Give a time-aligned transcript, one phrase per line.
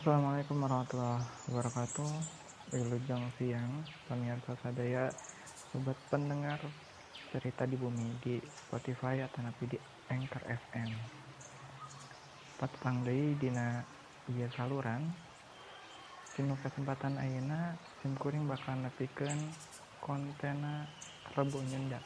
[0.00, 2.08] Assalamualaikum warahmatullahi wabarakatuh.
[2.72, 5.12] Wilujeng siang Pemirsa sadaya
[5.68, 6.56] Sobat pendengar
[7.28, 9.76] Cerita di bumi di Spotify atau napi di
[10.08, 10.88] Anchor FM
[12.56, 13.84] Pat pangdei dina
[14.32, 15.04] iya saluran.
[16.32, 19.52] Sinu kesempatan ayeuna sim kuring bakal nepikeun
[20.00, 20.88] kontena
[21.36, 22.00] rebu nyenda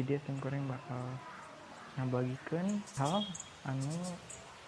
[0.00, 1.04] jadi sim kuring bakal
[1.92, 3.20] ngabagikeun hal
[3.68, 4.16] anu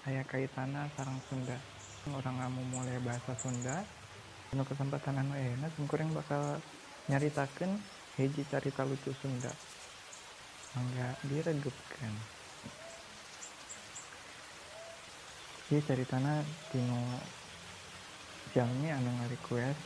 [0.04, 3.84] aya kaitana sarang Sunda orang kamu mulai bahasa Sunda
[4.48, 6.56] penuh kesempatan anu enak singkuring bakal
[7.12, 7.76] nyaritakan
[8.16, 9.52] hiji cerita lucu Sunda.
[10.72, 12.14] Mangga diregepkan
[15.70, 16.42] Ini ceritana
[16.74, 16.98] tino
[18.50, 19.78] jalmi anu request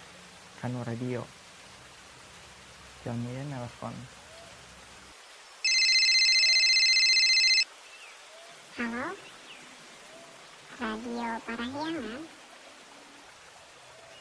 [0.56, 1.20] kanu radio.
[3.04, 3.92] Jalmi nelpon.
[8.80, 9.12] Halo,
[10.74, 12.26] Radio Parahyangan.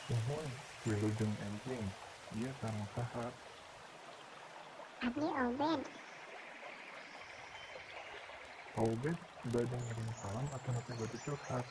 [0.06, 0.46] Mohon
[0.86, 1.84] wilujeng enteng,
[2.38, 3.28] dia sareng saha
[5.02, 5.82] Abdi Obed,
[8.78, 9.18] Paubed
[9.50, 11.66] bade ngirim salam atau nanti bade curhat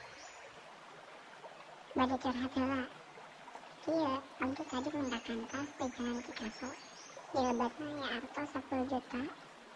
[1.95, 2.83] bade curhat heula.
[3.87, 6.71] Iya, Abdi tadi menggunakan tas di Jalan Picasso.
[7.33, 9.23] Di lebatnya ya arto 10 juta,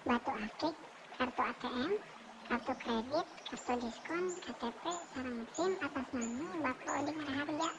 [0.04, 0.74] batu akik,
[1.16, 1.92] kartu ATM,
[2.46, 7.70] kartu kredit, kartu diskon, KTP, sarang SIM atas nama Bapak Oding Raharja.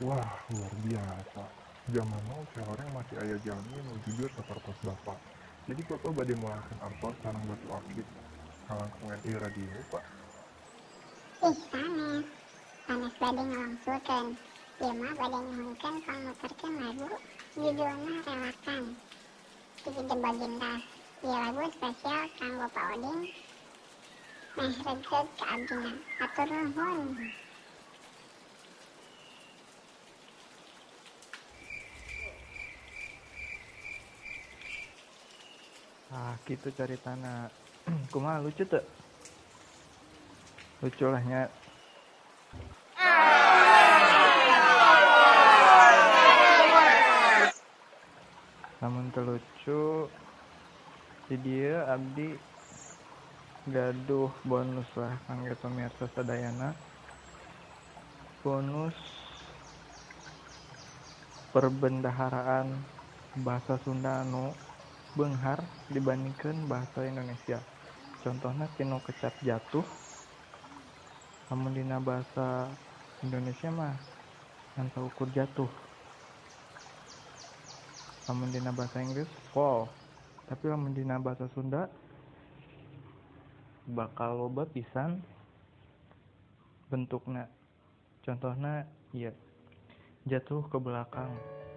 [0.00, 1.44] Wah luar biasa
[1.92, 5.18] Zaman now orang masih ayah jalmi nu jujur sapertos bapak
[5.68, 8.06] Jadi bapak bade mulakan artos sareng batu akik
[8.64, 10.04] Kalangkung NI radio pak
[11.44, 12.24] Ih, sanes.
[12.88, 14.26] Sanes bade ngelongsulkan.
[14.80, 17.08] Ieu mah bade nyuhunkeun pamuterkeun lagu
[17.52, 18.84] judulna Relakan.
[19.84, 20.99] Di The Baginda.
[21.20, 23.28] Ieu lagu spesial kanggo Pak Oding.
[24.56, 25.92] Meh regeg ka abdina.
[26.24, 27.32] Atur nuhun.
[36.10, 37.46] ah gitu ceritana
[38.12, 38.82] kumaha lucu tuh
[40.82, 41.46] lucu lah nya
[48.82, 50.10] namun terlucu
[51.30, 52.34] di dia abdi
[53.70, 56.74] gaduh bonus lah kangge pemirsa sadayana.
[58.42, 58.98] Bonus
[61.54, 62.74] perbendaharaan
[63.46, 64.50] bahasa Sunda anu
[65.14, 65.62] benghar
[65.94, 67.62] dibandingkan bahasa Indonesia.
[68.26, 69.86] Contohnya tino kecap jatuh
[71.46, 72.66] namun dina bahasa
[73.22, 73.94] Indonesia mah
[74.74, 75.70] yang ukur jatuh.
[78.26, 79.86] Namun dina bahasa Inggris fall
[80.50, 81.86] tapi lamun dina bahasa Sunda
[83.86, 85.22] bakal loba pisan.
[86.90, 87.46] Bentuknya
[88.26, 88.82] contohnya
[89.14, 89.30] iya.
[90.26, 91.30] Jatuh ke belakang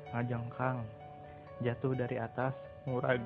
[0.09, 0.81] ngajengkang
[1.62, 2.57] jatuh dari atas
[2.89, 3.22] murag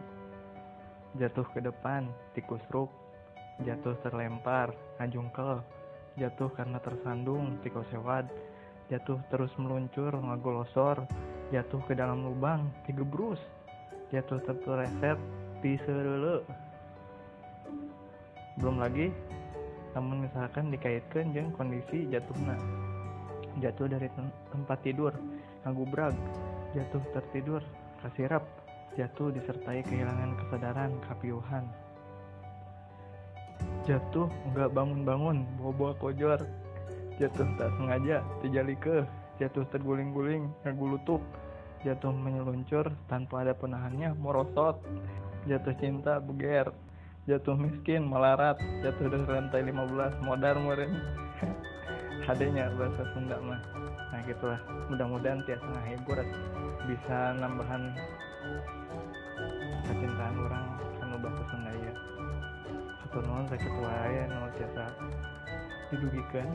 [1.15, 2.91] jatuh ke depan tikus ruk.
[3.63, 5.63] Jatuh terlempar ngajungkel
[6.19, 8.27] jatuh karena tersandung tikus sewad
[8.91, 11.07] jatuh terus meluncur ngagolosor.
[11.47, 12.67] Jatuh ke dalam lubang
[14.13, 15.19] jatuh terpeleset
[15.59, 16.45] diserele
[18.57, 19.13] belum lagi
[19.93, 22.53] namun misalkan dikaitkan dengan kondisi jatuhnya.
[23.57, 25.09] Jatuh dari tem- tempat tidur
[25.65, 26.13] ngagubrag.
[26.77, 27.65] Jatuh tertidur
[28.05, 28.45] kasirap
[28.93, 31.65] jatuh disertai kehilangan kesadaran kapiuhan
[33.87, 36.39] jatuh nggak bangun-bangun bawa-bawa kojor.
[37.17, 39.07] Jatuh tak sengaja terjali ke.
[39.39, 41.23] Jatuh terguling-guling ngagulutuk
[41.85, 44.81] jatuh menyeluncur tanpa ada penahannya merosot.
[45.47, 46.73] Jatuh cinta beger
[47.27, 48.57] jatuh miskin melarat.
[48.81, 50.91] Jatuh dari lantai 15 modar meren
[52.23, 53.61] hadenya bahasa Sunda mah.
[54.13, 54.61] Nah gitulah.
[54.89, 56.17] Mudah-mudahan tiasa ngahibur
[56.87, 57.93] bisa nambahan
[59.87, 60.65] kecintaan orang
[60.99, 61.93] kan bahasa Sunda ya
[63.07, 64.83] atau non sakit wae nu tiasa
[65.89, 66.47] didugikan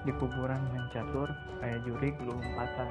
[0.00, 1.28] di kuburan yang catur
[1.60, 2.88] aya jurig lompatan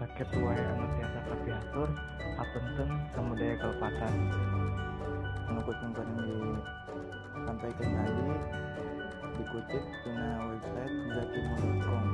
[0.00, 1.88] sakit wae anu tiasa kapiatur
[2.40, 4.14] apunten samudaya kalepatan
[5.52, 8.26] anu kucing disampaikan tadi
[9.36, 12.04] dikutip tina website zakimu.com